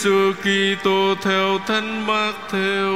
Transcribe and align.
Giêsu 0.00 0.32
Kitô 0.32 1.14
theo 1.22 1.58
Thánh 1.66 2.06
Mác 2.06 2.32
theo. 2.50 2.94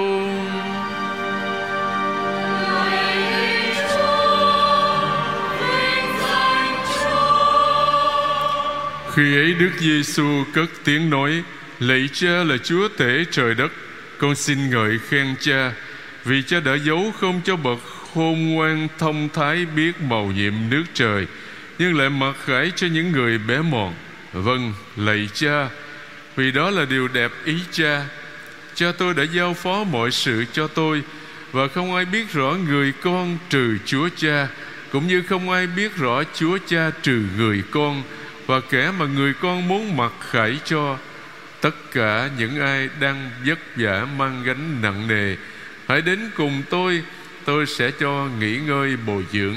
Khi 9.14 9.36
ấy 9.36 9.54
Đức 9.54 9.70
Giêsu 9.78 10.44
cất 10.54 10.70
tiếng 10.84 11.10
nói: 11.10 11.42
Lạy 11.78 12.08
Cha 12.12 12.28
là 12.28 12.56
Chúa 12.64 12.88
tể 12.88 13.24
trời 13.30 13.54
đất, 13.54 13.72
con 14.18 14.34
xin 14.34 14.70
ngợi 14.70 14.98
khen 15.08 15.34
Cha 15.40 15.72
vì 16.24 16.42
Cha 16.42 16.60
đã 16.60 16.76
giấu 16.76 17.12
không 17.20 17.40
cho 17.44 17.56
bậc 17.56 17.78
khôn 18.14 18.48
ngoan 18.48 18.88
thông 18.98 19.28
thái 19.34 19.66
biết 19.76 20.00
màu 20.00 20.26
nhiệm 20.26 20.54
nước 20.70 20.84
trời, 20.94 21.26
nhưng 21.78 21.98
lại 21.98 22.10
mặc 22.10 22.34
khải 22.44 22.72
cho 22.76 22.86
những 22.86 23.12
người 23.12 23.38
bé 23.38 23.58
mọn. 23.58 23.94
Vâng, 24.32 24.72
lạy 24.96 25.28
Cha, 25.34 25.68
vì 26.36 26.50
đó 26.50 26.70
là 26.70 26.84
điều 26.84 27.08
đẹp 27.08 27.32
ý 27.44 27.54
Cha. 27.72 28.04
Cha 28.74 28.92
tôi 28.98 29.14
đã 29.14 29.22
giao 29.22 29.54
phó 29.54 29.84
mọi 29.84 30.10
sự 30.10 30.44
cho 30.52 30.66
tôi 30.66 31.02
và 31.52 31.68
không 31.68 31.94
ai 31.94 32.04
biết 32.04 32.32
rõ 32.32 32.56
người 32.68 32.92
con 33.02 33.38
trừ 33.50 33.78
Chúa 33.86 34.08
Cha, 34.16 34.48
cũng 34.92 35.06
như 35.06 35.22
không 35.22 35.50
ai 35.50 35.66
biết 35.66 35.96
rõ 35.96 36.22
Chúa 36.34 36.58
Cha 36.66 36.90
trừ 37.02 37.22
người 37.36 37.62
con 37.70 38.02
và 38.46 38.60
kẻ 38.60 38.92
mà 38.98 39.06
người 39.06 39.32
con 39.34 39.68
muốn 39.68 39.96
mặc 39.96 40.12
khải 40.30 40.58
cho. 40.64 40.98
Tất 41.60 41.74
cả 41.92 42.30
những 42.38 42.60
ai 42.60 42.88
đang 43.00 43.30
vất 43.46 43.58
vả 43.76 44.06
mang 44.18 44.42
gánh 44.44 44.82
nặng 44.82 45.08
nề 45.08 45.36
hãy 45.88 46.02
đến 46.02 46.30
cùng 46.36 46.62
tôi 46.70 47.02
tôi 47.44 47.66
sẽ 47.66 47.90
cho 47.90 48.28
nghỉ 48.38 48.56
ngơi 48.56 48.96
bồi 48.96 49.24
dưỡng. 49.32 49.56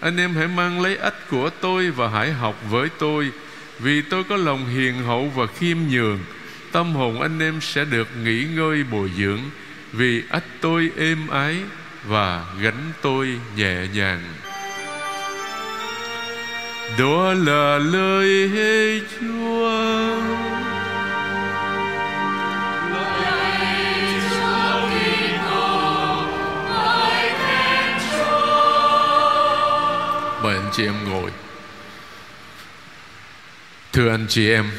Anh 0.00 0.16
em 0.16 0.34
hãy 0.34 0.48
mang 0.48 0.80
lấy 0.80 0.96
ách 0.96 1.30
của 1.30 1.50
tôi 1.60 1.90
và 1.90 2.08
hãy 2.08 2.32
học 2.32 2.62
với 2.70 2.88
tôi 2.98 3.30
vì 3.78 4.02
tôi 4.02 4.24
có 4.24 4.36
lòng 4.36 4.68
hiền 4.68 4.94
hậu 4.94 5.32
và 5.36 5.46
khiêm 5.46 5.78
nhường 5.90 6.18
tâm 6.72 6.94
hồn 6.94 7.20
anh 7.20 7.38
em 7.40 7.60
sẽ 7.60 7.84
được 7.84 8.08
nghỉ 8.24 8.44
ngơi 8.54 8.84
bồi 8.90 9.10
dưỡng. 9.18 9.40
Vì 9.92 10.22
ách 10.30 10.44
tôi 10.60 10.90
êm 10.96 11.28
ái 11.28 11.56
và 12.04 12.44
gánh 12.60 12.92
tôi 13.02 13.28
nhẹ 13.56 13.86
nhàng. 13.94 14.22
Đó 16.98 17.32
là 17.32 17.78
lời 17.78 18.50
Chúa. 19.20 19.70
Mời 30.42 30.56
anh 30.56 30.70
chị 30.72 30.84
em 30.84 30.94
ngồi 31.08 31.30
thưa 33.96 34.10
anh 34.10 34.26
chị 34.28 34.50
em, 34.50 34.70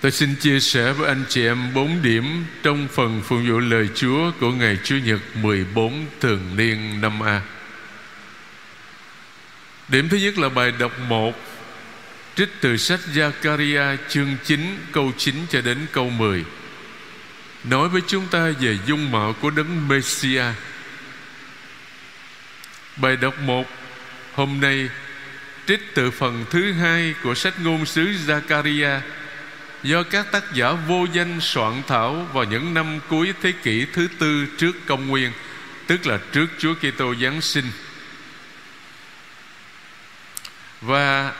tôi 0.00 0.12
xin 0.12 0.34
chia 0.34 0.60
sẻ 0.60 0.92
với 0.92 1.08
anh 1.08 1.24
chị 1.28 1.46
em 1.46 1.74
bốn 1.74 2.02
điểm 2.02 2.44
trong 2.62 2.88
phần 2.92 3.22
phục 3.24 3.38
vụ 3.48 3.58
lời 3.58 3.88
Chúa 3.94 4.30
của 4.40 4.52
ngày 4.52 4.78
Chủ 4.84 4.96
nhật 5.04 5.20
14 5.34 6.06
thường 6.20 6.40
niên 6.56 7.00
năm 7.00 7.20
A. 7.20 7.42
Điểm 9.88 10.08
thứ 10.08 10.16
nhất 10.16 10.38
là 10.38 10.48
bài 10.48 10.72
đọc 10.78 10.92
1 11.08 11.34
Trích 12.36 12.48
từ 12.60 12.76
sách 12.76 13.00
Zakaria 13.14 13.96
chương 14.08 14.36
9 14.44 14.60
câu 14.92 15.12
9 15.16 15.34
cho 15.50 15.60
đến 15.60 15.86
câu 15.92 16.10
10 16.10 16.44
Nói 17.64 17.88
với 17.88 18.02
chúng 18.06 18.26
ta 18.30 18.52
về 18.60 18.78
dung 18.86 19.12
mạo 19.12 19.32
của 19.40 19.50
đấng 19.50 19.88
Messiah. 19.88 20.54
Bài 22.96 23.16
đọc 23.16 23.34
1 23.38 23.66
Hôm 24.34 24.60
nay 24.60 24.88
trích 25.66 25.94
từ 25.94 26.10
phần 26.10 26.44
thứ 26.50 26.72
hai 26.72 27.14
của 27.22 27.34
sách 27.34 27.54
ngôn 27.60 27.86
sứ 27.86 28.14
Zakaria 28.26 29.00
do 29.82 30.02
các 30.02 30.32
tác 30.32 30.52
giả 30.54 30.72
vô 30.72 31.06
danh 31.12 31.40
soạn 31.40 31.82
thảo 31.86 32.28
vào 32.32 32.44
những 32.44 32.74
năm 32.74 33.00
cuối 33.08 33.34
thế 33.42 33.52
kỷ 33.62 33.86
thứ 33.92 34.08
tư 34.18 34.46
trước 34.58 34.72
công 34.86 35.06
nguyên, 35.06 35.32
tức 35.86 36.06
là 36.06 36.18
trước 36.32 36.46
Chúa 36.58 36.74
Kitô 36.74 37.14
giáng 37.14 37.40
sinh. 37.40 37.64
Và 40.80 41.32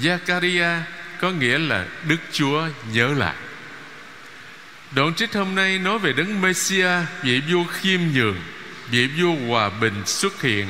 Zakaria 0.00 0.80
có 1.20 1.30
nghĩa 1.30 1.58
là 1.58 1.86
Đức 2.08 2.20
Chúa 2.32 2.68
nhớ 2.92 3.14
lại. 3.16 3.34
Đoạn 4.90 5.14
trích 5.14 5.34
hôm 5.34 5.54
nay 5.54 5.78
nói 5.78 5.98
về 5.98 6.12
đấng 6.12 6.40
Messia, 6.40 6.90
vị 7.22 7.42
vua 7.50 7.64
khiêm 7.64 8.00
nhường, 8.14 8.36
vị 8.90 9.06
vua 9.06 9.34
hòa 9.48 9.70
bình 9.70 10.02
xuất 10.06 10.42
hiện 10.42 10.66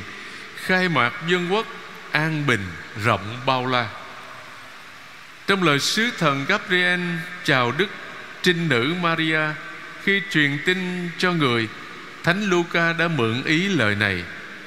khai 0.57 0.89
mạc 0.89 1.13
dân 1.29 1.53
quốc 1.53 1.67
an 2.13 2.47
bình 2.47 2.67
rộng 3.05 3.41
bao 3.47 3.67
la. 3.67 3.89
Trong 5.47 5.63
lời 5.63 5.79
sứ 5.79 6.11
thần 6.19 6.45
Gabriel 6.49 7.01
chào 7.45 7.73
đức 7.73 7.89
trinh 8.43 8.69
nữ 8.69 8.95
Maria 9.03 9.41
khi 10.03 10.23
truyền 10.31 10.59
tin 10.67 11.11
cho 11.19 11.33
người, 11.33 11.69
thánh 12.25 12.51
Luca 12.51 12.93
đã 12.93 13.09
mượn 13.09 13.43
ý 13.45 13.69
lời 13.69 13.95
này. 13.95 14.23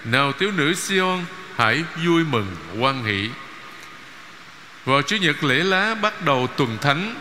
Nào 0.05 0.31
thiếu 0.31 0.51
nữ 0.51 0.73
Sion, 0.73 1.25
hãy 1.57 1.83
vui 2.05 2.23
mừng, 2.23 2.55
hoan 2.79 3.03
hỷ. 3.03 3.29
Vào 4.85 5.01
chủ 5.01 5.15
nhật 5.15 5.43
lễ 5.43 5.55
lá 5.55 5.95
bắt 5.95 6.25
đầu 6.25 6.47
tuần 6.57 6.77
thánh, 6.81 7.15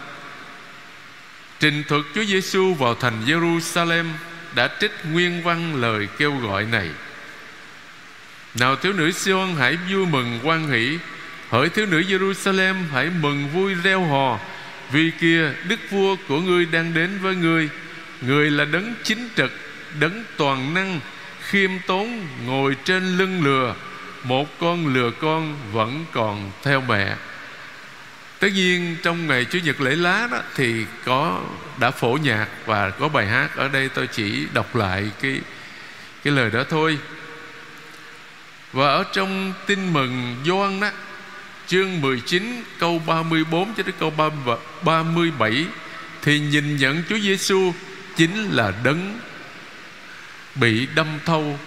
trình 1.61 1.83
thuật 1.89 2.03
Chúa 2.15 2.25
Giêsu 2.25 2.75
vào 2.75 2.95
thành 2.95 3.25
Jerusalem 3.27 4.07
đã 4.55 4.69
trích 4.81 4.93
nguyên 5.13 5.43
văn 5.43 5.75
lời 5.75 6.09
kêu 6.19 6.37
gọi 6.37 6.65
này 6.65 6.91
nào 8.55 8.77
thiếu 8.77 8.93
nữ 8.93 9.13
Sion 9.13 9.55
hãy 9.59 9.79
vui 9.91 10.07
mừng 10.07 10.41
quan 10.43 10.69
hỷ. 10.69 10.99
Hỡi 11.51 11.69
thiếu 11.69 11.87
nữ 11.87 12.01
Jerusalem 12.01 12.75
hãy 12.93 13.11
mừng 13.21 13.49
vui 13.49 13.75
reo 13.75 14.05
hò. 14.05 14.39
Vì 14.93 15.11
kia 15.21 15.53
đức 15.69 15.81
vua 15.91 16.17
của 16.29 16.41
ngươi 16.41 16.67
đang 16.67 16.95
đến 16.95 17.19
với 17.23 17.35
ngươi. 17.35 17.69
Người 18.21 18.51
là 18.51 18.65
đấng 18.65 18.95
chính 19.05 19.29
trực, 19.37 19.53
Đấng 20.01 20.25
toàn 20.37 20.75
năng, 20.75 21.01
Khiêm 21.43 21.71
tốn, 21.87 22.27
ngồi 22.47 22.77
trên 22.85 23.19
lưng 23.19 23.45
lừa. 23.45 23.75
Một 24.25 24.59
con 24.61 24.95
lừa 24.95 25.11
con 25.11 25.57
vẫn 25.73 26.05
còn 26.13 26.51
theo 26.63 26.81
mẹ. 26.81 27.17
Tất 28.39 28.49
nhiên, 28.55 28.97
trong 29.03 29.27
ngày 29.27 29.45
Chủ 29.45 29.59
nhật 29.65 29.81
lễ 29.81 29.97
lá 29.97 30.29
đó 30.31 30.39
Thì 30.57 30.85
có, 31.05 31.43
đã 31.81 31.91
phổ 31.91 32.19
nhạc 32.23 32.47
Và 32.67 32.91
có 32.91 33.09
bài 33.09 33.27
hát. 33.27 33.57
Ở 33.57 33.69
đây 33.69 33.89
tôi 33.89 34.07
chỉ 34.07 34.47
đọc 34.55 34.77
lại 34.77 35.11
cái 35.23 35.41
cái 36.25 36.33
lời 36.33 36.51
đó 36.51 36.65
thôi 36.71 36.99
và 38.73 38.87
ở 38.87 39.05
trong 39.13 39.53
tin 39.67 39.93
mừng 39.93 40.37
Gioan 40.47 40.81
đó 40.81 40.91
Chương 41.67 42.01
19 42.01 42.65
câu 42.79 42.99
34 43.07 43.75
cho 43.75 43.83
đến 43.83 43.95
câu 43.99 44.13
37 44.83 45.67
Thì 46.23 46.41
nhìn 46.41 46.77
nhận 46.77 47.03
Chúa 47.09 47.19
Giêsu 47.19 47.75
Chính 48.17 48.51
là 48.51 48.73
đấng 48.85 49.19
Bị 50.55 50.87
đâm 50.95 51.07
thâu, 51.25 51.59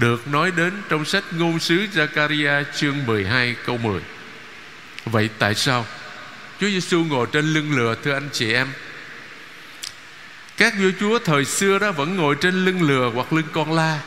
Được 0.00 0.28
nói 0.28 0.50
đến 0.56 0.72
trong 0.88 1.04
sách 1.04 1.24
ngôn 1.32 1.58
sứ 1.58 1.86
Zakaria 1.94 2.64
chương 2.76 3.06
12 3.06 3.56
câu 3.66 3.78
10 3.78 4.00
Vậy 5.04 5.30
tại 5.38 5.54
sao 5.54 5.86
Chúa 6.60 6.68
Giêsu 6.68 7.04
ngồi 7.04 7.26
trên 7.32 7.54
lưng 7.54 7.76
lừa, 7.76 7.94
thưa 8.04 8.12
anh 8.12 8.28
chị 8.32 8.52
em? 8.52 8.68
Các 10.56 10.74
vua 10.80 10.90
chúa 11.00 11.18
thời 11.18 11.44
xưa 11.44 11.78
đó 11.78 11.92
vẫn 11.92 12.16
ngồi 12.16 12.34
trên 12.40 12.64
lưng 12.64 12.82
lừa 12.82 13.10
hoặc 13.14 13.32
lưng 13.32 13.46
con 13.52 13.72
la 13.72 14.00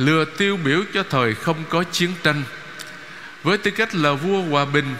lừa 0.00 0.24
tiêu 0.24 0.56
biểu 0.56 0.82
cho 0.94 1.02
thời 1.10 1.34
không 1.34 1.64
có 1.68 1.84
chiến 1.92 2.10
tranh. 2.22 2.42
Với 3.42 3.58
tư 3.58 3.70
cách 3.70 3.94
là 3.94 4.12
vua 4.12 4.42
hòa 4.42 4.64
bình, 4.64 4.94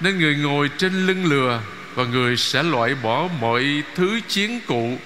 nên 0.00 0.18
người 0.18 0.36
ngồi 0.36 0.70
trên 0.78 1.06
lưng 1.06 1.24
lừa 1.24 1.60
và 1.94 2.04
người 2.04 2.36
sẽ 2.36 2.62
loại 2.62 2.94
bỏ 2.94 3.28
mọi 3.40 3.82
thứ 3.94 4.20
chiến 4.28 4.60
cụ 4.66 4.98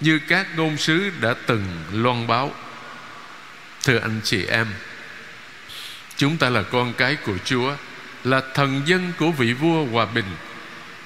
như 0.00 0.20
các 0.28 0.46
ngôn 0.56 0.76
sứ 0.76 1.10
đã 1.20 1.34
từng 1.46 1.64
loan 1.92 2.26
báo. 2.26 2.54
Thưa 3.84 3.98
anh 3.98 4.20
chị 4.24 4.44
em, 4.44 4.66
chúng 6.16 6.36
ta 6.36 6.50
là 6.50 6.62
con 6.62 6.92
cái 6.92 7.16
của 7.16 7.36
chúa, 7.44 7.74
là 8.24 8.42
thần 8.54 8.82
dân 8.86 9.12
của 9.18 9.30
vị 9.30 9.52
vua 9.52 9.84
hòa 9.84 10.06
bình. 10.14 10.30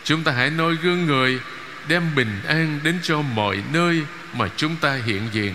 Chúng 0.04 0.24
ta 0.24 0.32
hãy 0.32 0.50
noi 0.50 0.76
gương 0.82 1.06
người, 1.06 1.40
đem 1.88 2.14
bình 2.14 2.40
an 2.46 2.80
đến 2.82 2.98
cho 3.02 3.20
mọi 3.20 3.62
nơi 3.72 4.02
mà 4.32 4.48
chúng 4.56 4.76
ta 4.76 4.98
hiện 5.06 5.22
diện 5.32 5.54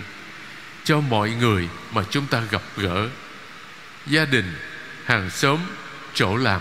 cho 0.84 1.00
mọi 1.00 1.30
người 1.30 1.68
mà 1.92 2.02
chúng 2.10 2.26
ta 2.26 2.42
gặp 2.50 2.62
gỡ. 2.76 3.08
Gia 4.06 4.24
đình, 4.24 4.54
hàng 5.04 5.30
xóm, 5.30 5.58
chỗ 6.14 6.36
làm. 6.36 6.60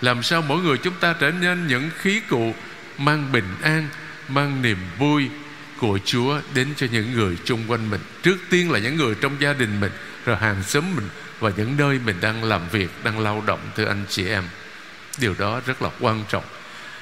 Làm 0.00 0.22
sao 0.22 0.42
mỗi 0.42 0.62
người 0.62 0.78
chúng 0.78 0.94
ta 0.94 1.14
trở 1.20 1.30
nên 1.30 1.66
những 1.66 1.90
khí 1.98 2.20
cụ 2.28 2.54
mang 2.98 3.32
bình 3.32 3.56
an, 3.62 3.88
mang 4.28 4.62
niềm 4.62 4.78
vui 4.98 5.28
của 5.78 5.98
Chúa 6.04 6.40
đến 6.54 6.68
cho 6.76 6.86
những 6.92 7.12
người 7.12 7.36
chung 7.44 7.64
quanh 7.68 7.90
mình. 7.90 8.00
Trước 8.22 8.36
tiên 8.50 8.70
là 8.70 8.78
những 8.78 8.96
người 8.96 9.14
trong 9.14 9.36
gia 9.40 9.52
đình 9.52 9.80
mình, 9.80 9.92
rồi 10.24 10.36
hàng 10.36 10.62
xóm 10.62 10.84
mình 10.96 11.08
và 11.40 11.50
những 11.56 11.76
nơi 11.76 11.98
mình 12.04 12.16
đang 12.20 12.44
làm 12.44 12.68
việc, 12.68 12.90
đang 13.04 13.18
lao 13.18 13.42
động, 13.46 13.60
thưa 13.76 13.84
anh 13.84 14.04
chị 14.08 14.28
em. 14.28 14.44
Điều 15.18 15.34
đó 15.38 15.60
rất 15.66 15.82
là 15.82 15.90
quan 16.00 16.24
trọng. 16.28 16.44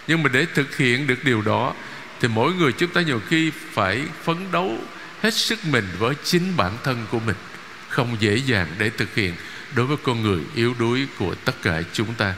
Nhưng 0.06 0.22
mà 0.22 0.28
để 0.32 0.46
thực 0.54 0.76
hiện 0.76 1.06
được 1.06 1.24
điều 1.24 1.42
đó, 1.42 1.74
thì 2.20 2.28
mỗi 2.28 2.52
người 2.52 2.72
chúng 2.72 2.90
ta 2.90 3.00
nhiều 3.00 3.20
khi 3.28 3.52
phải 3.72 4.02
phấn 4.24 4.52
đấu 4.52 4.78
hết 5.22 5.34
sức 5.34 5.58
mình 5.64 5.84
với 5.98 6.14
chính 6.24 6.56
bản 6.56 6.72
thân 6.84 7.06
của 7.10 7.20
mình, 7.20 7.36
không 7.88 8.16
dễ 8.20 8.36
dàng 8.36 8.66
để 8.78 8.90
thực 8.90 9.14
hiện 9.14 9.34
đối 9.74 9.86
với 9.86 9.96
con 10.02 10.22
người 10.22 10.40
yếu 10.54 10.74
đuối 10.78 11.06
của 11.18 11.34
tất 11.34 11.52
cả 11.62 11.82
chúng 11.92 12.14
ta. 12.14 12.34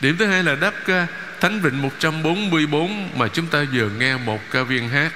Điểm 0.00 0.16
thứ 0.18 0.26
hai 0.26 0.44
là 0.44 0.54
đáp 0.54 0.74
ca 0.86 1.06
Thánh 1.40 1.60
Vịnh 1.60 1.82
144 1.82 3.10
mà 3.18 3.28
chúng 3.28 3.46
ta 3.46 3.64
vừa 3.72 3.88
nghe 3.88 4.16
một 4.16 4.40
ca 4.50 4.62
viên 4.62 4.88
hát. 4.88 5.12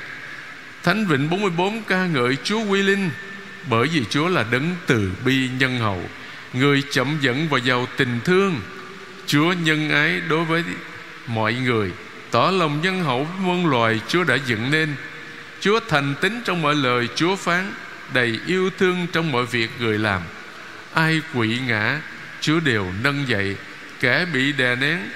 Thánh 0.82 1.06
Vịnh 1.06 1.30
44 1.30 1.82
ca 1.82 2.06
ngợi 2.06 2.36
Chúa 2.44 2.60
Quy 2.64 2.82
Linh 2.82 3.10
Bởi 3.70 3.88
vì 3.88 4.04
Chúa 4.10 4.28
là 4.28 4.44
đấng 4.50 4.76
từ 4.86 5.12
bi 5.24 5.48
nhân 5.58 5.78
hậu, 5.78 6.02
Người 6.52 6.82
chậm 6.90 7.18
dẫn 7.20 7.48
và 7.48 7.58
giàu 7.58 7.86
tình 7.96 8.20
thương. 8.24 8.60
Chúa 9.26 9.52
nhân 9.52 9.90
ái 9.90 10.20
đối 10.28 10.44
với 10.44 10.64
mọi 11.26 11.54
người, 11.54 11.90
Tỏ 12.30 12.50
lòng 12.50 12.80
nhân 12.82 13.04
hậu 13.04 13.24
với 13.24 13.36
muôn 13.40 13.66
loài 13.66 14.00
Chúa 14.08 14.24
đã 14.24 14.34
dựng 14.46 14.70
nên. 14.70 14.94
Chúa 15.60 15.80
thành 15.88 16.14
tín 16.20 16.40
trong 16.44 16.62
mọi 16.62 16.74
lời, 16.74 17.08
Chúa 17.14 17.36
phán, 17.36 17.72
Đầy 18.14 18.40
yêu 18.46 18.70
thương 18.78 19.06
trong 19.12 19.32
mọi 19.32 19.46
việc 19.46 19.70
người 19.80 19.98
làm. 19.98 20.22
Ai 20.94 21.20
quỵ 21.34 21.58
ngã, 21.66 22.00
Chúa 22.40 22.60
đều 22.60 22.92
nâng 23.02 23.28
dậy. 23.28 23.56
Kẻ 24.00 24.26
bị 24.32 24.52
đè 24.52 24.76
nén, 24.76 25.10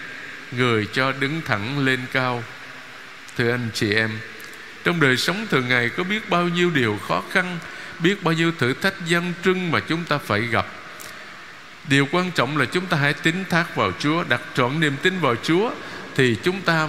Người 0.52 0.86
cho 0.92 1.12
đứng 1.12 1.40
thẳng 1.44 1.78
lên 1.78 2.00
cao. 2.12 2.44
Thưa 3.36 3.50
anh 3.50 3.68
chị 3.74 3.94
em, 3.94 4.10
Trong 4.84 5.00
đời 5.00 5.16
sống 5.16 5.46
thường 5.50 5.68
ngày 5.68 5.88
Có 5.88 6.04
biết 6.04 6.30
bao 6.30 6.48
nhiêu 6.48 6.70
điều 6.70 6.98
khó 7.08 7.22
khăn, 7.30 7.58
Biết 7.98 8.22
bao 8.22 8.34
nhiêu 8.34 8.52
thử 8.58 8.72
thách 8.72 9.06
gian 9.06 9.32
trưng 9.44 9.70
Mà 9.70 9.80
chúng 9.80 10.04
ta 10.04 10.18
phải 10.18 10.40
gặp. 10.40 10.66
Điều 11.88 12.06
quan 12.12 12.30
trọng 12.30 12.56
là 12.56 12.64
chúng 12.64 12.86
ta 12.86 12.96
hãy 12.96 13.12
tín 13.12 13.44
thác 13.50 13.76
vào 13.76 13.92
Chúa, 13.98 14.24
Đặt 14.28 14.40
trọn 14.54 14.80
niềm 14.80 14.96
tin 15.02 15.20
vào 15.20 15.34
Chúa 15.42 15.70
thì 16.14 16.36
chúng 16.42 16.60
ta 16.60 16.88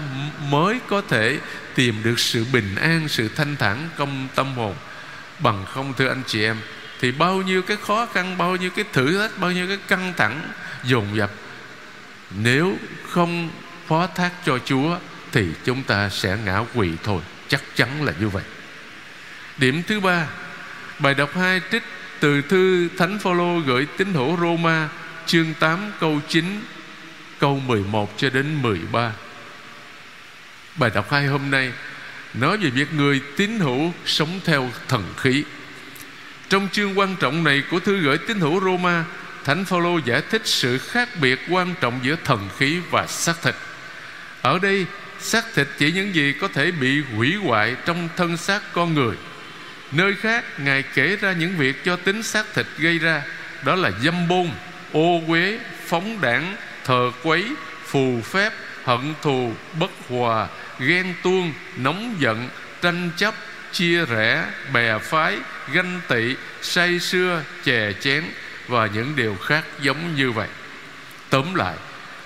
mới 0.50 0.80
có 0.88 1.02
thể 1.10 1.40
Tìm 1.76 1.96
được 2.04 2.20
sự 2.20 2.46
bình 2.54 2.76
an, 2.76 3.08
Sự 3.08 3.30
thanh 3.36 3.56
thản 3.56 3.90
trong 3.98 4.28
tâm 4.36 4.54
hồn. 4.54 4.76
Bằng 5.40 5.66
không, 5.66 5.94
thưa 5.94 6.08
anh 6.08 6.22
chị 6.28 6.44
em, 6.44 6.58
Thì 7.02 7.12
bao 7.12 7.42
nhiêu 7.42 7.62
cái 7.62 7.78
khó 7.88 8.06
khăn, 8.14 8.38
Bao 8.38 8.56
nhiêu 8.56 8.70
cái 8.70 8.86
thử 8.94 9.18
thách, 9.18 9.38
Bao 9.38 9.52
nhiêu 9.52 9.68
cái 9.68 9.78
căng 9.88 10.14
thẳng, 10.18 10.42
dồn 10.84 11.06
dập, 11.14 11.32
Nếu 12.32 12.78
không 13.10 13.50
phó 13.88 14.08
thác 14.08 14.32
cho 14.46 14.60
Chúa 14.66 14.98
Thì 15.32 15.48
chúng 15.66 15.84
ta 15.84 16.10
sẽ 16.10 16.38
ngã 16.46 16.64
quỵ 16.74 16.92
thôi. 17.04 17.22
Chắc 17.48 17.62
chắn 17.76 18.04
là 18.04 18.14
như 18.20 18.30
vậy. 18.30 18.44
Điểm 19.58 19.84
thứ 19.88 20.00
ba, 20.00 20.28
Bài 21.00 21.14
đọc 21.14 21.30
2 21.36 21.62
trích 21.72 21.84
từ 22.20 22.42
thư 22.42 22.88
Thánh 22.98 23.20
Phaolô 23.20 23.60
gửi 23.60 23.88
tín 23.98 24.14
hữu 24.14 24.38
Roma, 24.38 24.90
chương 25.26 25.54
8 25.60 25.92
câu 26.00 26.20
9 26.28 26.62
câu 27.42 27.62
11 27.68 28.18
cho 28.18 28.30
đến 28.30 28.62
13. 28.62 29.12
Bài 30.76 30.92
đọc 30.96 31.12
hai 31.12 31.26
hôm 31.26 31.52
nay 31.52 31.72
nói 32.34 32.58
về 32.58 32.70
việc 32.70 32.94
người 32.94 33.22
tín 33.38 33.60
hữu 33.60 33.94
sống 34.06 34.40
theo 34.46 34.70
thần 34.88 35.14
khí. 35.18 35.44
Trong 36.50 36.68
chương 36.72 37.00
quan 37.00 37.16
trọng 37.20 37.44
này 37.44 37.64
của 37.72 37.80
thư 37.80 38.00
gửi 38.00 38.18
tín 38.18 38.40
hữu 38.40 38.62
Roma, 38.62 39.06
Thánh 39.44 39.66
Phaolô 39.66 39.98
giải 40.06 40.22
thích 40.30 40.42
sự 40.46 40.78
khác 40.78 41.10
biệt 41.22 41.40
quan 41.50 41.74
trọng 41.82 42.00
giữa 42.04 42.16
thần 42.26 42.50
khí 42.58 42.80
và 42.92 43.08
xác 43.08 43.42
thịt. 43.42 43.56
Ở 44.42 44.60
đây, 44.60 44.86
xác 45.20 45.46
thịt 45.56 45.68
chỉ 45.78 45.92
những 45.92 46.16
gì 46.16 46.34
có 46.42 46.48
thể 46.48 46.72
bị 46.72 47.02
hủy 47.16 47.36
hoại 47.36 47.76
trong 47.86 48.10
thân 48.18 48.38
xác 48.38 48.74
con 48.74 48.94
người– 48.94 49.16
Nơi 49.92 50.14
khác 50.16 50.60
Ngài 50.60 50.84
kể 50.84 51.16
ra 51.22 51.32
những 51.32 51.58
việc 51.58 51.84
cho 51.86 51.96
tính 51.96 52.24
xác 52.24 52.54
thịt 52.54 52.66
gây 52.78 53.00
ra 53.00 53.24
Đó 53.66 53.76
là 53.76 53.92
dâm 54.04 54.28
bôn, 54.28 54.50
ô 54.92 55.22
quế, 55.28 55.60
phóng 55.86 56.22
đảng, 56.22 56.56
thờ 56.86 57.12
quấy, 57.24 57.46
phù 57.86 58.22
phép, 58.22 58.54
hận 58.84 59.14
thù, 59.22 59.54
bất 59.80 59.92
hòa, 60.10 60.48
ghen 60.80 61.14
tuông, 61.24 61.54
nóng 61.78 62.16
giận, 62.20 62.50
tranh 62.82 63.10
chấp, 63.18 63.36
chia 63.72 64.06
rẽ, 64.06 64.46
bè 64.74 64.98
phái, 64.98 65.38
ganh 65.74 66.02
tị, 66.08 66.36
say 66.62 67.00
sưa, 67.00 67.44
chè 67.66 67.94
chén 68.02 68.24
và 68.68 68.88
những 68.88 69.16
điều 69.16 69.36
khác 69.36 69.66
giống 69.82 70.16
như 70.16 70.32
vậy. 70.32 70.48
Tóm 71.30 71.56
lại 71.56 71.76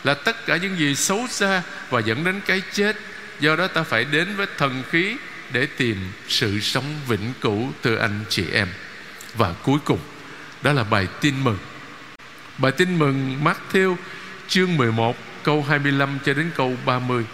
là 0.03 0.13
tất 0.13 0.45
cả 0.45 0.57
những 0.57 0.77
gì 0.77 0.95
xấu 0.95 1.27
xa 1.29 1.61
và 1.89 1.99
dẫn 1.99 2.23
đến 2.23 2.41
cái 2.45 2.61
chết 2.73 2.95
Do 3.39 3.55
đó 3.55 3.67
ta 3.67 3.83
phải 3.83 4.05
đến 4.05 4.35
với 4.35 4.47
thần 4.57 4.83
khí 4.91 5.15
để 5.51 5.65
tìm 5.77 5.97
sự 6.27 6.59
sống 6.59 6.83
vĩnh 7.07 7.33
cửu 7.41 7.71
từ 7.81 7.95
anh 7.95 8.19
chị 8.29 8.43
em 8.53 8.67
và 9.35 9.53
cuối 9.63 9.79
cùng 9.85 9.99
đó 10.61 10.73
là 10.73 10.83
bài 10.83 11.07
tin 11.21 11.43
mừng 11.43 11.57
bài 12.57 12.71
tin 12.71 12.99
mừng 12.99 13.43
Matthew 13.43 13.95
chương 14.47 14.77
11 14.77 15.17
câu 15.43 15.63
25 15.63 16.19
cho 16.25 16.33
đến 16.33 16.51
câu 16.55 16.77
30 16.85 17.25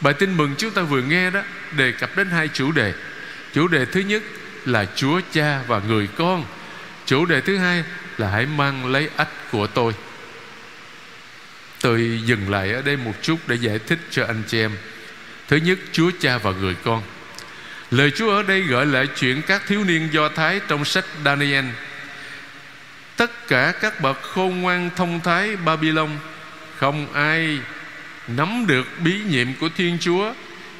bài 0.00 0.14
tin 0.14 0.36
mừng 0.36 0.54
chúng 0.58 0.70
ta 0.70 0.82
vừa 0.82 1.02
nghe 1.02 1.30
đó, 1.30 1.42
đề 1.76 1.92
cập 1.92 2.16
đến 2.16 2.30
hai 2.30 2.48
chủ 2.48 2.72
đề. 2.72 2.92
Chủ 3.54 3.68
đề 3.68 3.84
thứ 3.84 4.00
nhất 4.00 4.22
là 4.64 4.86
Chúa 4.96 5.20
Cha 5.32 5.62
và 5.66 5.80
người 5.88 6.08
con. 6.16 6.44
Chủ 7.06 7.26
đề 7.26 7.40
thứ 7.40 7.56
hai 7.56 7.84
là 8.18 8.30
hãy 8.30 8.46
mang 8.46 8.92
lấy 8.92 9.10
ách 9.16 9.28
của 9.52 9.66
tôi. 9.66 9.92
Tôi 11.80 12.20
dừng 12.24 12.50
lại 12.50 12.72
ở 12.72 12.82
đây 12.82 12.96
một 12.96 13.14
chút 13.22 13.36
để 13.46 13.56
giải 13.56 13.78
thích 13.78 13.98
cho 14.10 14.26
anh 14.26 14.42
chị 14.48 14.60
em. 14.60 14.72
Thứ 15.48 15.56
nhất, 15.56 15.78
Chúa 15.92 16.10
Cha 16.20 16.38
và 16.38 16.50
người 16.50 16.74
con. 16.84 17.02
Lời 17.90 18.10
Chúa 18.16 18.30
ở 18.30 18.42
đây 18.42 18.60
gợi 18.60 18.86
lại 18.86 19.06
chuyện 19.16 19.42
các 19.42 19.62
thiếu 19.66 19.84
niên 19.84 20.08
Do 20.12 20.28
Thái 20.28 20.60
trong 20.68 20.84
sách 20.84 21.04
Daniel. 21.24 21.64
Tất 23.16 23.48
cả 23.48 23.72
các 23.80 24.00
bậc 24.00 24.22
khôn 24.22 24.60
ngoan 24.60 24.90
thông 24.96 25.20
thái 25.20 25.56
Babylon 25.56 26.10
không 26.80 27.12
ai 27.12 27.58
nắm 28.28 28.66
được 28.66 28.86
bí 29.04 29.20
nhiệm 29.28 29.46
của 29.60 29.68
Thiên 29.76 29.98
Chúa. 30.00 30.32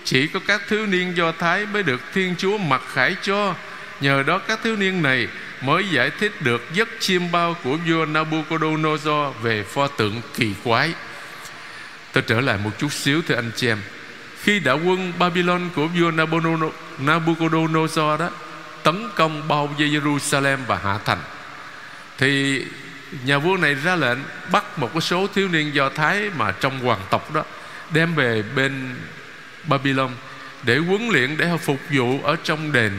Chỉ 0.05 0.27
có 0.27 0.41
các 0.47 0.63
thiếu 0.69 0.87
niên 0.87 1.17
Do 1.17 1.33
Thái 1.33 1.67
mới 1.67 1.83
được 1.83 2.01
Thiên 2.15 2.35
Chúa 2.39 2.59
mặc 2.59 2.83
khải 2.93 3.17
cho. 3.23 3.55
Nhờ 4.01 4.23
đó 4.23 4.39
các 4.39 4.61
thiếu 4.63 4.77
niên 4.77 5.03
này 5.03 5.29
mới 5.63 5.85
giải 5.91 6.11
thích 6.11 6.33
được 6.43 6.69
giấc 6.75 6.89
chiêm 7.01 7.23
bao 7.33 7.57
của 7.65 7.77
vua 7.89 8.05
Nabucodonosor 8.05 9.37
về 9.43 9.63
pho 9.63 9.87
tượng 9.87 10.21
kỳ 10.35 10.55
quái. 10.65 10.93
Tôi 12.13 12.23
trở 12.27 12.41
lại 12.41 12.59
một 12.65 12.71
chút 12.79 12.93
xíu 12.93 13.23
thưa 13.23 13.35
anh 13.35 13.51
chị 13.57 13.69
em. 13.69 13.79
Khi 14.43 14.61
đã 14.61 14.73
quân 14.73 15.13
Babylon 15.19 15.69
của 15.75 15.87
vua 15.87 16.11
Nabucodonosor 16.99 18.21
đó 18.21 18.31
tấn 18.83 19.11
công 19.15 19.49
bao 19.49 19.67
vây 19.67 19.89
Jerusalem 19.89 20.57
và 20.67 20.81
hạ 20.85 20.99
thành, 21.05 21.21
thì 22.19 22.65
nhà 23.25 23.39
vua 23.39 23.57
này 23.57 23.75
ra 23.75 23.97
lệnh 23.97 24.19
bắt 24.53 24.79
một 24.79 24.91
cái 24.93 25.01
số 25.01 25.27
thiếu 25.35 25.49
niên 25.49 25.75
do 25.75 25.89
thái 25.89 26.31
mà 26.37 26.53
trong 26.53 26.79
hoàng 26.79 27.01
tộc 27.11 27.35
đó, 27.35 27.45
đem 27.91 28.15
về 28.15 28.43
bên 28.57 28.97
Babylon 29.65 30.11
để 30.63 30.77
huấn 30.77 31.09
luyện, 31.09 31.37
để 31.37 31.51
phục 31.61 31.81
vụ 31.91 32.21
ở 32.23 32.37
trong 32.45 32.73
đền 32.73 32.93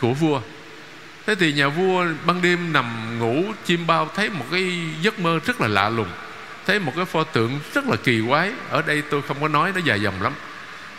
của 0.00 0.12
vua. 0.12 0.40
Thế 1.26 1.34
thì 1.34 1.52
nhà 1.52 1.68
vua 1.68 2.06
ban 2.26 2.42
đêm 2.42 2.72
nằm 2.72 3.18
ngủ, 3.18 3.52
chim 3.64 3.86
bao 3.86 4.10
thấy 4.14 4.30
một 4.30 4.44
cái 4.50 4.80
giấc 5.02 5.18
mơ 5.18 5.40
rất 5.46 5.60
là 5.60 5.68
lạ 5.68 5.88
lùng, 5.88 6.08
thấy 6.66 6.78
một 6.78 6.92
cái 6.96 7.04
pho 7.04 7.24
tượng 7.24 7.60
rất 7.74 7.86
là 7.86 7.96
kỳ 7.96 8.22
quái. 8.28 8.52
Ở 8.70 8.82
đây 8.82 9.02
tôi 9.10 9.22
không 9.22 9.40
có 9.40 9.48
nói, 9.48 9.72
nó 9.74 9.80
dài 9.84 10.00
dòng 10.00 10.22
lắm. 10.22 10.32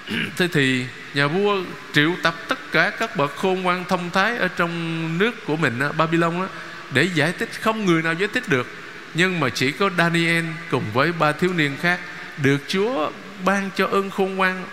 Thế 0.38 0.48
thì 0.54 0.86
nhà 1.14 1.28
vua 1.28 1.62
triệu 1.94 2.12
tập 2.24 2.36
tất 2.48 2.60
cả 2.72 2.90
các 2.90 3.16
bậc 3.16 3.36
khôn 3.36 3.62
ngoan 3.62 3.86
thông 3.86 4.10
thái 4.10 4.38
ở 4.38 4.48
trong 4.48 5.18
nước 5.18 5.46
của 5.46 5.56
mình 5.56 5.80
Babylon 5.98 6.40
đó 6.40 6.48
để 6.94 7.10
giải 7.16 7.34
thích 7.40 7.50
không 7.62 7.86
người 7.86 8.02
nào 8.02 8.14
giải 8.14 8.30
thích 8.34 8.50
được. 8.50 8.68
Nhưng 9.14 9.40
mà 9.40 9.50
chỉ 9.50 9.72
có 9.72 9.90
Daniel 9.98 10.46
cùng 10.72 10.84
với 10.94 11.12
ba 11.12 11.32
thiếu 11.32 11.54
niên 11.54 11.78
khác 11.82 12.00
được 12.38 12.58
Chúa 12.68 13.12
ban 13.46 13.70
cho 13.76 13.88
ơn 13.88 14.10
khôn 14.10 14.36
ngoan 14.36 14.66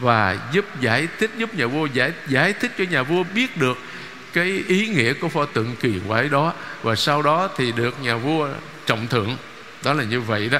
và 0.00 0.38
giúp 0.52 0.64
giải 0.80 1.08
thích, 1.18 1.30
giúp 1.36 1.54
nhà 1.54 1.66
vua 1.66 1.86
giải 1.86 2.12
giải 2.28 2.52
thích 2.52 2.72
cho 2.78 2.84
nhà 2.90 3.02
vua 3.02 3.24
biết 3.34 3.56
được 3.56 3.78
cái 4.32 4.64
ý 4.68 4.86
nghĩa 4.86 5.12
của 5.12 5.28
pho 5.28 5.44
tượng 5.44 5.76
kỳ 5.80 5.92
quái 6.08 6.28
đó. 6.28 6.54
Và 6.82 6.94
sau 6.94 7.22
đó 7.22 7.50
thì 7.56 7.72
được 7.72 8.02
nhà 8.02 8.16
vua 8.16 8.48
trọng 8.86 9.06
thượng 9.06 9.36
đó 9.84 9.92
là 9.92 10.04
như 10.04 10.20
vậy 10.20 10.48
đó. 10.48 10.58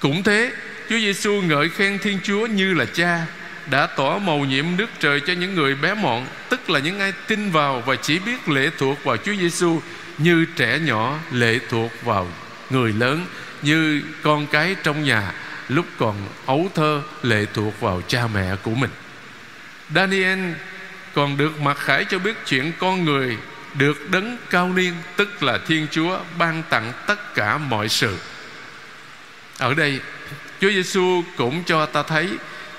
Cũng 0.00 0.22
thế, 0.22 0.52
Chúa 0.88 0.98
Giêsu 0.98 1.32
ngợi 1.32 1.68
khen 1.68 1.98
Thiên 1.98 2.18
Chúa 2.22 2.46
như 2.46 2.74
là 2.74 2.84
cha 2.84 3.26
đã 3.70 3.86
tỏ 3.86 4.18
mầu 4.18 4.44
nhiệm 4.44 4.76
nước 4.76 4.90
trời 5.00 5.20
cho 5.20 5.32
những 5.32 5.54
người 5.54 5.74
bé 5.74 5.94
mọn, 5.94 6.26
tức 6.48 6.70
là 6.70 6.78
những 6.78 7.00
ai 7.00 7.12
tin 7.26 7.50
vào 7.50 7.82
và 7.86 7.96
chỉ 7.96 8.18
biết 8.18 8.48
lệ 8.48 8.70
thuộc 8.78 9.04
vào 9.04 9.16
Chúa 9.16 9.34
Giêsu 9.34 9.80
như 10.18 10.46
trẻ 10.56 10.78
nhỏ 10.78 11.18
lệ 11.32 11.58
thuộc 11.68 11.92
vào 12.04 12.28
người 12.70 12.92
lớn, 12.92 13.26
như 13.62 14.02
con 14.22 14.46
cái 14.46 14.76
trong 14.82 15.04
nhà 15.04 15.32
lúc 15.68 15.86
còn 15.98 16.16
ấu 16.46 16.70
thơ 16.74 17.02
lệ 17.22 17.46
thuộc 17.54 17.80
vào 17.80 18.02
cha 18.08 18.26
mẹ 18.34 18.56
của 18.62 18.74
mình. 18.74 18.90
Daniel 19.94 20.38
còn 21.14 21.36
được 21.36 21.60
mặc 21.60 21.78
khải 21.78 22.04
cho 22.04 22.18
biết 22.18 22.36
chuyện 22.46 22.72
con 22.78 23.04
người 23.04 23.36
được 23.74 24.10
đấng 24.10 24.36
cao 24.50 24.68
niên, 24.68 24.94
tức 25.16 25.42
là 25.42 25.58
Thiên 25.66 25.86
Chúa, 25.90 26.18
ban 26.38 26.62
tặng 26.70 26.92
tất 27.06 27.34
cả 27.34 27.58
mọi 27.58 27.88
sự. 27.88 28.16
Ở 29.58 29.74
đây, 29.74 30.00
Chúa 30.60 30.70
Giêsu 30.70 31.22
cũng 31.36 31.64
cho 31.64 31.86
ta 31.86 32.02
thấy 32.02 32.28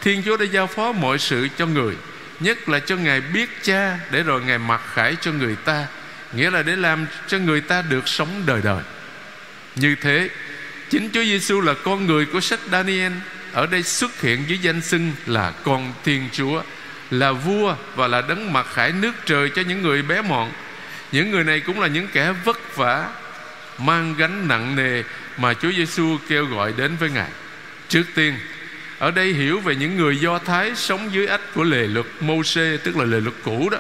Thiên 0.02 0.24
Chúa 0.26 0.38
đã 0.38 0.46
giao 0.46 0.68
phó 0.68 0.92
mọi 0.92 1.20
sự 1.20 1.48
cho 1.58 1.66
người, 1.66 1.96
Nhất 2.40 2.70
là 2.70 2.80
cho 2.80 2.96
Ngài 2.96 3.22
biết 3.22 3.50
cha, 3.64 4.00
Để 4.12 4.24
rồi 4.24 4.42
Ngài 4.42 4.58
mặc 4.58 4.82
khải 4.94 5.16
cho 5.22 5.32
người 5.32 5.56
ta, 5.56 5.86
Nghĩa 6.34 6.52
là 6.52 6.64
để 6.64 6.76
làm 6.76 7.06
cho 7.28 7.38
người 7.38 7.62
ta 7.62 7.82
được 7.82 8.08
sống 8.08 8.44
đời 8.46 8.62
đời. 8.64 8.84
Như 9.76 9.96
thế, 10.02 10.30
Chính 10.90 11.10
Chúa 11.14 11.24
Giêsu 11.24 11.62
là 11.62 11.74
con 11.84 12.08
người 12.08 12.26
của 12.26 12.40
sách 12.40 12.60
Daniel 12.72 13.14
Ở 13.54 13.66
đây 13.66 13.84
xuất 13.84 14.22
hiện 14.22 14.46
với 14.48 14.58
danh 14.58 14.82
xưng 14.82 15.12
là 15.26 15.52
con 15.64 15.94
Thiên 16.04 16.30
Chúa, 16.32 16.62
Là 17.12 17.32
vua 17.32 17.76
và 17.96 18.08
là 18.08 18.22
đấng 18.22 18.54
mặc 18.54 18.66
khải 18.74 18.92
nước 18.92 19.12
trời 19.26 19.50
cho 19.56 19.62
những 19.62 19.82
người 19.82 20.02
bé 20.02 20.22
mọn. 20.22 20.52
Những 21.12 21.32
người 21.32 21.44
này 21.44 21.60
cũng 21.60 21.80
là 21.80 21.88
những 21.88 22.08
kẻ 22.14 22.34
vất 22.46 22.76
vả, 22.76 23.10
Mang 23.78 24.16
gánh 24.18 24.48
nặng 24.48 24.76
nề 24.76 25.04
Mà 25.38 25.54
Chúa 25.54 25.72
Giêsu 25.72 26.18
kêu 26.30 26.46
gọi 26.46 26.74
đến 26.78 26.96
với 27.00 27.10
Ngài. 27.10 27.30
Trước 27.90 28.04
tiên 28.16 28.38
ở 29.00 29.12
đây 29.12 29.34
hiểu 29.34 29.60
về 29.60 29.76
những 29.76 29.98
người 29.98 30.18
do 30.18 30.40
thái 30.40 30.76
sống 30.76 31.14
dưới 31.14 31.28
ách 31.28 31.54
của 31.54 31.64
lề 31.64 31.88
luật 31.88 32.06
mô 32.20 32.44
xê 32.44 32.78
tức 32.84 32.98
là 32.98 33.06
lề 33.06 33.20
luật 33.20 33.36
cũ 33.44 33.70
đó. 33.70 33.78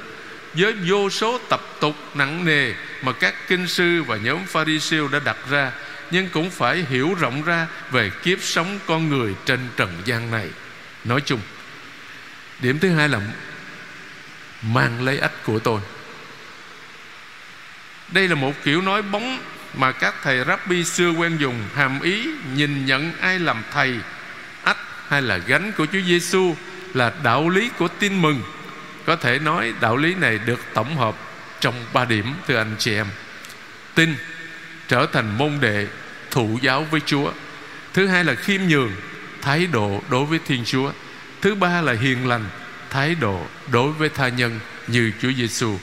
Với 0.54 0.74
vô 0.74 1.10
số 1.10 1.40
tập 1.50 1.62
tục 1.80 1.96
nặng 2.14 2.46
nề 2.46 2.74
mà 3.02 3.12
các 3.12 3.48
kinh 3.48 3.68
sư 3.68 4.04
và 4.04 4.18
nhóm 4.18 4.46
pharisêu 4.46 5.08
đã 5.08 5.20
đặt 5.20 5.38
ra, 5.50 5.72
nhưng 6.12 6.30
cũng 6.30 6.50
phải 6.50 6.86
hiểu 6.90 7.16
rộng 7.20 7.44
ra 7.44 7.68
về 7.92 8.12
kiếp 8.24 8.42
sống 8.42 8.80
con 8.86 9.10
người 9.10 9.36
trên 9.46 9.60
trần 9.78 9.90
gian 10.06 10.32
này. 10.32 10.48
Nói 11.04 11.22
chung, 11.22 11.40
điểm 12.60 12.80
thứ 12.80 12.90
hai 12.90 13.10
là 13.10 13.20
mang 14.62 15.02
lấy 15.02 15.18
ách 15.18 15.44
của 15.44 15.60
tôi. 15.60 15.82
Đây 18.12 18.28
là 18.28 18.36
một 18.36 18.54
kiểu 18.64 18.82
nói 18.82 19.02
bóng 19.02 19.40
mà 19.74 19.92
các 19.92 20.16
thầy 20.24 20.46
rabbi 20.46 20.84
xưa 20.84 21.10
quen 21.12 21.38
dùng, 21.38 21.64
hàm 21.76 22.02
ý 22.02 22.30
nhìn 22.56 22.86
nhận 22.86 23.12
ai 23.22 23.40
làm 23.40 23.64
thầy 23.74 24.00
hay 25.10 25.22
là 25.22 25.38
gánh 25.38 25.72
của 25.78 25.86
Chúa 25.86 26.02
Giêsu 26.08 26.56
là 26.94 27.14
đạo 27.24 27.50
lý 27.50 27.70
của 27.78 27.88
tin 27.88 28.22
mừng? 28.22 28.42
Có 29.06 29.16
thể 29.16 29.40
nói 29.40 29.74
đạo 29.82 29.98
lý 29.98 30.16
này 30.16 30.40
được 30.46 30.60
tổng 30.74 30.98
hợp 30.98 31.16
trong 31.60 31.76
ba 31.94 32.06
điểm, 32.06 32.34
thưa 32.48 32.58
anh 32.58 32.76
chị 32.80 32.94
em. 32.94 33.08
Tin, 33.96 34.16
trở 34.88 35.06
thành 35.14 35.38
môn 35.38 35.58
đệ, 35.62 35.88
thụ 36.32 36.60
giáo 36.62 36.88
với 36.92 37.02
Chúa. 37.06 37.32
Thứ 37.94 38.08
hai 38.08 38.24
là 38.24 38.36
khiêm 38.36 38.62
nhường, 38.62 38.92
thái 39.42 39.66
độ 39.66 40.02
đối 40.10 40.26
với 40.26 40.40
Thiên 40.46 40.66
Chúa. 40.66 40.92
Thứ 41.42 41.56
ba 41.56 41.82
là 41.82 41.94
hiền 41.94 42.28
lành, 42.28 42.46
thái 42.90 43.16
độ 43.16 43.46
đối 43.72 43.92
với 43.92 44.10
tha 44.10 44.30
nhân 44.30 44.60
như 44.88 45.12
Chúa 45.22 45.32
Giêsu. 45.32 45.80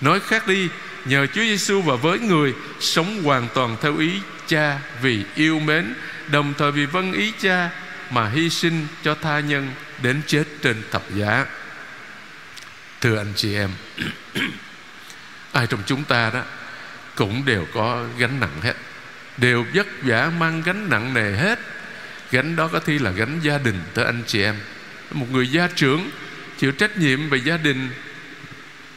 Nói 0.00 0.20
khác 0.20 0.48
đi, 0.48 0.68
nhờ 1.04 1.26
Chúa 1.26 1.42
Giêsu 1.42 1.82
và 1.82 1.96
với 1.96 2.18
người 2.18 2.54
sống 2.80 3.22
hoàn 3.22 3.48
toàn 3.54 3.76
theo 3.82 3.96
ý 3.96 4.10
Cha 4.46 4.78
vì 5.02 5.24
yêu 5.34 5.60
mến, 5.60 5.94
đồng 6.28 6.54
thời 6.58 6.72
vì 6.72 6.86
vâng 6.86 7.12
ý 7.12 7.32
Cha 7.40 7.70
mà 8.12 8.28
hy 8.28 8.50
sinh 8.50 8.86
cho 9.02 9.14
tha 9.14 9.40
nhân 9.40 9.70
đến 10.02 10.22
chết 10.26 10.44
trên 10.62 10.82
thập 10.90 11.02
giá. 11.14 11.46
Thưa 13.00 13.16
anh 13.16 13.32
chị 13.36 13.54
em, 13.54 13.70
ai 15.52 15.66
trong 15.66 15.80
chúng 15.86 16.04
ta 16.04 16.30
đó 16.30 16.42
cũng 17.14 17.44
đều 17.44 17.66
có 17.74 18.04
gánh 18.18 18.40
nặng 18.40 18.60
hết. 18.62 18.74
Đều 19.36 19.66
vất 19.74 19.86
vả 20.02 20.30
mang 20.38 20.62
gánh 20.62 20.90
nặng 20.90 21.14
nề 21.14 21.36
hết. 21.36 21.58
Gánh 22.30 22.56
đó 22.56 22.68
có 22.68 22.80
thi 22.80 22.98
là 22.98 23.10
gánh 23.10 23.40
gia 23.42 23.58
đình 23.58 23.80
tới 23.94 24.04
anh 24.04 24.22
chị 24.26 24.42
em. 24.42 24.56
Một 25.10 25.26
người 25.30 25.48
gia 25.50 25.68
trưởng 25.74 26.10
chịu 26.58 26.72
trách 26.72 26.98
nhiệm 26.98 27.28
về 27.28 27.38
gia 27.44 27.56
đình, 27.56 27.88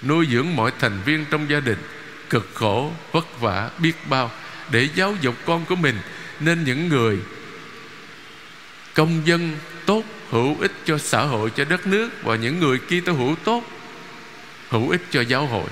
nuôi 0.03 0.27
dưỡng 0.31 0.55
mọi 0.55 0.71
thành 0.79 1.01
viên 1.05 1.25
trong 1.25 1.49
gia 1.49 1.59
đình, 1.59 1.77
cực 2.29 2.51
khổ, 2.53 2.93
vất 3.11 3.39
vả, 3.39 3.69
biết 3.79 3.93
bao. 4.09 4.31
Để 4.71 4.89
giáo 4.95 5.15
dục 5.21 5.35
con 5.45 5.65
của 5.65 5.75
mình, 5.75 5.95
nên 6.39 6.63
những 6.63 6.89
người 6.89 7.19
công 8.95 9.27
dân 9.27 9.57
tốt, 9.85 10.03
hữu 10.29 10.57
ích 10.59 10.71
cho 10.85 10.97
xã 10.97 11.21
hội, 11.21 11.49
cho 11.55 11.65
đất 11.65 11.87
nước 11.87 12.09
và 12.23 12.35
những 12.35 12.59
người 12.59 12.79
kia 12.79 13.01
tôi 13.05 13.15
hữu 13.15 13.35
tốt, 13.43 13.63
hữu 14.69 14.89
ích 14.89 15.01
cho 15.11 15.21
giáo 15.21 15.45
hội. 15.45 15.69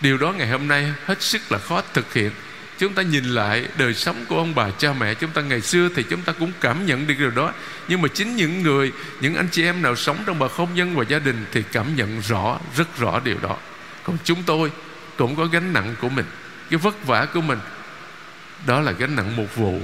Điều 0.00 0.18
đó 0.18 0.32
ngày 0.32 0.48
hôm 0.48 0.68
nay 0.68 0.92
hết 1.04 1.22
sức 1.22 1.52
là 1.52 1.58
khó 1.58 1.82
thực 1.94 2.14
hiện. 2.14 2.30
Chúng 2.78 2.94
ta 2.94 3.02
nhìn 3.02 3.24
lại 3.24 3.64
đời 3.78 3.94
sống 3.94 4.24
của 4.28 4.36
ông 4.36 4.54
bà 4.54 4.70
cha 4.70 4.92
mẹ 4.92 5.14
chúng 5.14 5.30
ta 5.30 5.42
ngày 5.42 5.60
xưa 5.60 5.88
thì 5.94 6.02
chúng 6.10 6.22
ta 6.22 6.32
cũng 6.32 6.52
cảm 6.60 6.86
nhận 6.86 7.06
được 7.06 7.14
điều 7.18 7.30
đó. 7.30 7.52
Nhưng 7.88 8.02
mà 8.02 8.08
chính 8.08 8.36
những 8.36 8.62
người, 8.62 8.92
những 9.20 9.34
anh 9.34 9.48
chị 9.52 9.62
em 9.62 9.82
nào 9.82 9.96
sống 9.96 10.18
trong 10.26 10.38
bậc 10.38 10.52
hôn 10.52 10.68
nhân 10.74 10.96
và 10.96 11.04
gia 11.08 11.18
đình 11.18 11.44
thì 11.52 11.62
cảm 11.72 11.96
nhận 11.96 12.20
rõ, 12.20 12.58
rất 12.76 12.98
rõ 12.98 13.20
điều 13.24 13.36
đó. 13.42 13.56
Còn 14.02 14.18
chúng 14.24 14.42
tôi 14.42 14.72
cũng 15.16 15.36
có 15.36 15.44
gánh 15.44 15.72
nặng 15.72 15.94
của 16.00 16.08
mình, 16.08 16.26
cái 16.70 16.78
vất 16.78 17.06
vả 17.06 17.26
của 17.34 17.40
mình. 17.40 17.58
Đó 18.66 18.80
là 18.80 18.92
gánh 18.92 19.16
nặng 19.16 19.36
một 19.36 19.56
vụ. 19.56 19.82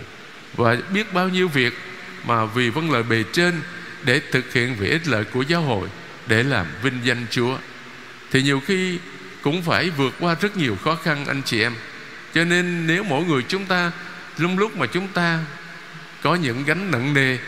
Và 0.57 0.77
biết 0.91 1.13
bao 1.13 1.29
nhiêu 1.29 1.49
việc 1.49 1.79
mà 2.27 2.45
vì 2.45 2.71
vâng 2.71 2.93
lời 2.93 3.03
bề 3.03 3.25
trên 3.33 3.61
để 4.05 4.21
thực 4.33 4.53
hiện 4.53 4.77
vì 4.79 4.89
ích 4.91 5.09
lợi 5.09 5.25
của 5.25 5.43
giáo 5.43 5.63
hội 5.63 5.89
để 6.27 6.43
làm 6.43 6.67
vinh 6.83 7.01
danh 7.05 7.27
Chúa. 7.31 7.57
Thì 8.31 8.43
nhiều 8.43 8.61
khi 8.67 8.99
cũng 9.43 9.63
phải 9.63 9.91
vượt 9.91 10.15
qua 10.21 10.37
rất 10.41 10.57
nhiều 10.57 10.77
khó 10.85 10.95
khăn, 10.95 11.27
anh 11.27 11.43
chị 11.45 11.63
em. 11.63 11.73
Cho 12.35 12.45
nên 12.45 12.87
nếu 12.87 13.05
mỗi 13.05 13.25
người 13.25 13.43
chúng 13.49 13.67
ta, 13.67 13.93
lúc 14.39 14.51
lúc 14.57 14.77
mà 14.77 14.87
chúng 14.87 15.09
ta 15.09 15.39
có 16.23 16.35
những 16.35 16.65
gánh 16.65 16.91
nặng 16.91 17.15
nề 17.15 17.39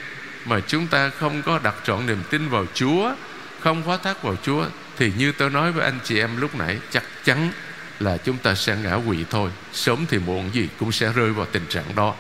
mà 0.45 0.61
chúng 0.66 0.87
ta 0.87 1.11
không 1.11 1.42
có 1.42 1.61
đặt 1.62 1.75
trọn 1.85 2.06
niềm 2.06 2.18
tin 2.30 2.49
vào 2.49 2.66
Chúa, 2.75 3.14
không 3.61 3.83
phó 3.83 3.97
thác 3.97 4.23
vào 4.23 4.37
Chúa, 4.42 4.66
thì 4.97 5.12
như 5.18 5.33
tôi 5.33 5.50
nói 5.50 5.73
với 5.73 5.85
anh 5.85 5.99
chị 6.04 6.18
em 6.18 6.40
lúc 6.40 6.54
nãy, 6.54 6.78
chắc 6.90 7.04
chắn 7.25 7.50
là 8.00 8.16
chúng 8.16 8.38
ta 8.38 8.54
sẽ 8.54 8.76
ngã 8.76 8.99
quỵ 9.06 9.25
thôi. 9.30 9.50
Sớm 9.73 10.06
thì 10.09 10.18
muộn 10.18 10.50
gì 10.52 10.68
cũng 10.78 10.92
sẽ 10.92 11.12
rơi 11.12 11.30
vào 11.30 11.47
tình 11.47 11.66
trạng 11.68 11.95
đó. 11.97 12.14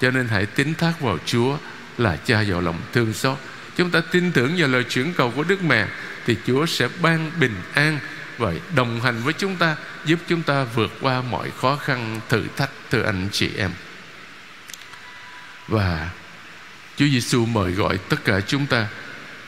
Cho 0.00 0.10
nên 0.10 0.28
hãy 0.28 0.46
tín 0.46 0.74
thác 0.74 1.00
vào 1.00 1.18
Chúa 1.26 1.56
là 1.98 2.16
cha 2.16 2.40
giàu 2.40 2.60
lòng 2.60 2.80
thương 2.92 3.12
xót. 3.12 3.38
Chúng 3.76 3.90
ta 3.90 4.00
tin 4.00 4.32
tưởng 4.32 4.54
vào 4.58 4.68
lời 4.68 4.84
chuyển 4.84 5.12
cầu 5.12 5.32
của 5.36 5.42
Đức 5.44 5.62
Mẹ, 5.62 5.86
thì 6.26 6.36
Chúa 6.46 6.66
sẽ 6.66 6.88
ban 7.02 7.30
bình 7.40 7.54
an 7.74 7.98
và 8.38 8.52
đồng 8.74 9.00
hành 9.00 9.22
với 9.22 9.32
chúng 9.32 9.56
ta, 9.56 9.76
giúp 10.04 10.18
chúng 10.28 10.42
ta 10.42 10.64
vượt 10.64 10.92
qua 11.00 11.22
mọi 11.22 11.50
khó 11.60 11.76
khăn, 11.76 12.20
thử 12.28 12.44
thách, 12.56 12.70
thưa 12.90 13.02
anh 13.02 13.28
chị 13.32 13.50
em. 13.56 13.70
Và 15.68 16.10
Chúa 16.96 17.06
Giêsu 17.06 17.46
mời 17.46 17.72
gọi 17.72 17.98
tất 18.08 18.24
cả 18.24 18.40
chúng 18.40 18.66
ta, 18.66 18.86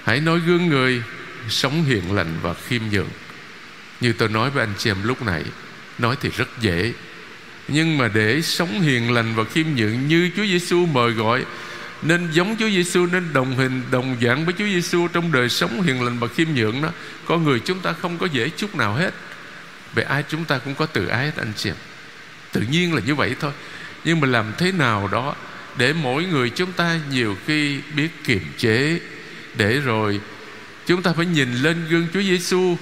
hãy 0.04 0.20
nói 0.20 0.40
gương 0.46 0.68
người 0.68 1.02
sống 1.48 1.84
hiền 1.84 2.14
lành 2.14 2.38
và 2.42 2.54
khiêm 2.68 2.82
nhường. 2.90 3.08
Như 4.00 4.12
tôi 4.12 4.28
nói 4.28 4.50
với 4.50 4.62
anh 4.62 4.74
chị 4.78 4.90
em 4.90 5.02
lúc 5.02 5.22
nãy 5.22 5.44
nói 5.98 6.16
thì 6.20 6.30
rất 6.36 6.48
dễ, 6.60 6.92
nhưng 7.68 7.98
mà 7.98 8.08
để 8.08 8.42
sống 8.42 8.80
hiền 8.80 9.12
lành 9.12 9.34
và 9.34 9.44
khiêm 9.44 9.66
nhường 9.76 10.08
như 10.08 10.30
Chúa 10.36 10.46
Giêsu 10.46 10.86
mời 10.86 11.10
gọi 11.10 11.44
nên 12.02 12.28
giống 12.32 12.56
Chúa 12.58 12.68
Giêsu, 12.68 13.06
nên 13.06 13.32
đồng 13.32 13.56
hình, 13.56 13.82
đồng 13.90 14.16
dạng 14.22 14.44
với 14.44 14.54
Chúa 14.58 14.64
Giêsu 14.64 15.08
trong 15.08 15.32
đời 15.32 15.48
sống 15.48 15.82
hiền 15.82 16.02
lành 16.02 16.18
và 16.18 16.28
khiêm 16.28 16.48
nhường 16.54 16.82
đó 16.82 16.88
con 17.24 17.44
người 17.44 17.60
chúng 17.60 17.80
ta 17.80 17.92
không 17.92 18.18
có 18.18 18.26
dễ 18.26 18.48
chút 18.48 18.74
nào 18.74 18.94
hết. 18.94 19.14
Về 19.94 20.02
ai 20.02 20.24
chúng 20.28 20.44
ta 20.44 20.58
cũng 20.58 20.74
có 20.74 20.86
tự 20.86 21.06
ái 21.06 21.24
hết 21.24 21.36
anh 21.36 21.52
chị 21.56 21.70
em. 21.70 21.76
Tự 22.52 22.60
nhiên 22.70 22.94
là 22.94 23.00
như 23.06 23.14
vậy 23.14 23.34
thôi. 23.40 23.52
Nhưng 24.04 24.20
mà 24.20 24.28
làm 24.28 24.52
thế 24.58 24.72
nào 24.72 25.08
đó 25.08 25.34
để 25.76 25.92
mỗi 25.92 26.24
người 26.24 26.50
chúng 26.50 26.72
ta 26.72 26.98
nhiều 27.10 27.36
khi 27.46 27.80
biết 27.96 28.08
kiềm 28.24 28.42
chế, 28.58 29.00
để 29.54 29.80
rồi 29.80 30.20
chúng 30.86 31.02
ta 31.02 31.12
phải 31.12 31.26
nhìn 31.26 31.54
lên 31.54 31.88
gương 31.88 32.06
Chúa 32.12 32.22
Giêsu, 32.22 32.76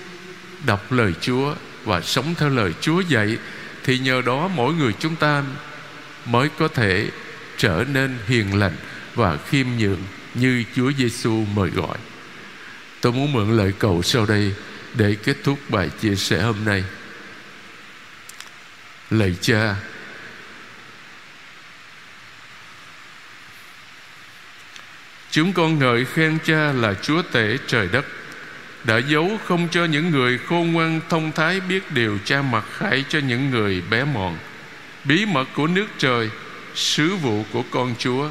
đọc 0.66 0.92
lời 0.92 1.12
Chúa 1.20 1.54
và 1.84 2.00
sống 2.00 2.34
theo 2.38 2.48
lời 2.48 2.72
Chúa 2.80 3.00
dạy, 3.00 3.36
thì 3.84 3.98
nhờ 3.98 4.22
đó 4.26 4.48
mỗi 4.48 4.74
người 4.74 4.92
chúng 4.98 5.16
ta 5.16 5.42
mới 6.26 6.48
có 6.58 6.68
thể 6.68 7.10
trở 7.56 7.84
nên 7.92 8.18
hiền 8.26 8.58
lành 8.58 8.76
và 9.18 9.36
khiêm 9.36 9.66
nhường 9.78 10.02
như 10.34 10.64
Chúa 10.76 10.92
Giêsu 10.92 11.44
mời 11.54 11.70
gọi. 11.70 11.98
Tôi 13.00 13.12
muốn 13.12 13.32
mượn 13.32 13.56
lời 13.56 13.72
cầu 13.78 14.02
sau 14.02 14.26
đây 14.26 14.54
để 14.94 15.16
kết 15.24 15.36
thúc 15.44 15.58
bài 15.68 15.90
chia 16.00 16.14
sẻ 16.14 16.42
hôm 16.42 16.64
nay. 16.64 16.84
Lạy 19.10 19.36
Cha, 19.40 19.76
Chúng 25.30 25.52
con 25.52 25.78
ngợi 25.78 26.04
khen 26.04 26.38
Cha 26.44 26.72
là 26.72 26.94
Chúa 27.02 27.22
tể 27.22 27.58
trời 27.66 27.88
đất 27.92 28.06
đã 28.84 28.98
giấu 28.98 29.38
không 29.44 29.68
cho 29.70 29.84
những 29.84 30.10
người 30.10 30.38
khôn 30.38 30.72
ngoan 30.72 31.00
thông 31.08 31.32
thái 31.32 31.60
biết 31.60 31.92
điều 31.92 32.18
cha 32.24 32.42
mặc 32.42 32.64
khải 32.72 33.04
cho 33.08 33.18
những 33.18 33.50
người 33.50 33.82
bé 33.90 34.04
mọn 34.04 34.36
bí 35.04 35.26
mật 35.26 35.48
của 35.54 35.66
nước 35.66 35.86
trời 35.98 36.30
sứ 36.74 37.16
vụ 37.16 37.44
của 37.52 37.62
con 37.70 37.94
chúa 37.98 38.30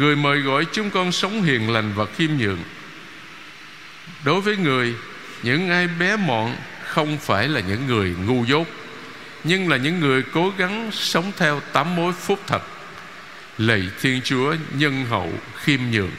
người 0.00 0.16
mời 0.16 0.40
gọi 0.40 0.66
chúng 0.72 0.90
con 0.90 1.12
sống 1.12 1.42
hiền 1.42 1.70
lành 1.70 1.92
và 1.94 2.06
khiêm 2.16 2.30
nhường 2.38 2.58
đối 4.24 4.40
với 4.40 4.56
người 4.56 4.94
những 5.42 5.70
ai 5.70 5.88
bé 5.88 6.16
mọn 6.16 6.56
không 6.84 7.18
phải 7.18 7.48
là 7.48 7.60
những 7.60 7.86
người 7.86 8.14
ngu 8.26 8.44
dốt 8.44 8.66
nhưng 9.44 9.68
là 9.68 9.76
những 9.76 10.00
người 10.00 10.22
cố 10.32 10.52
gắng 10.58 10.90
sống 10.92 11.32
theo 11.36 11.60
tám 11.72 11.96
mối 11.96 12.12
phúc 12.12 12.40
thật 12.46 12.62
lạy 13.58 13.82
thiên 14.00 14.20
chúa 14.24 14.54
nhân 14.74 15.06
hậu 15.06 15.32
khiêm 15.56 15.80
nhường 15.90 16.10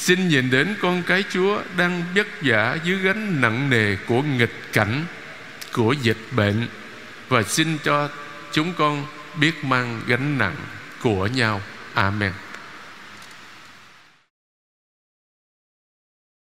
Xin 0.00 0.28
nhìn 0.28 0.50
đến 0.50 0.74
con 0.80 1.02
cái 1.02 1.24
Chúa 1.30 1.62
đang 1.76 2.04
vất 2.14 2.26
vả 2.42 2.76
dưới 2.84 2.98
gánh 2.98 3.40
nặng 3.40 3.70
nề 3.70 3.96
của 3.96 4.22
nghịch 4.22 4.72
cảnh, 4.72 5.04
của 5.72 5.92
dịch 5.92 6.18
bệnh 6.36 6.66
và 7.28 7.42
xin 7.42 7.78
cho 7.84 8.08
chúng 8.52 8.72
con 8.72 9.06
biết 9.40 9.64
mang 9.64 10.00
gánh 10.06 10.38
nặng 10.38 10.56
của 11.02 11.26
nhau. 11.26 11.60
Amen. 11.94 12.32